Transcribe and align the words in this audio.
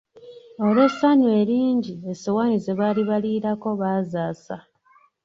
Olw'essanyu 0.65 1.27
eringi 1.41 1.93
essowaani 2.11 2.57
ze 2.63 2.73
baali 2.79 3.01
baliirako 3.09 3.69
bazaasa. 3.81 4.57